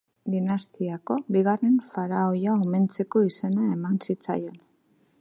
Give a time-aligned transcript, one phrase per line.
[0.35, 4.61] Dinastiako bigarren faraoia omentzeko izena eman zitzaion.